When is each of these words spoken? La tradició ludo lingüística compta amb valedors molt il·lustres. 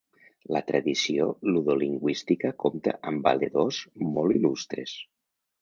La 0.55 0.61
tradició 0.69 1.27
ludo 1.49 1.75
lingüística 1.83 2.53
compta 2.65 2.97
amb 3.13 3.29
valedors 3.31 3.83
molt 4.17 4.39
il·lustres. 4.41 4.99